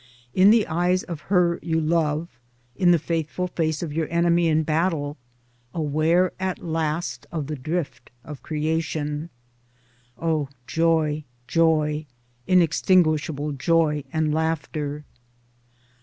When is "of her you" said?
1.03-1.79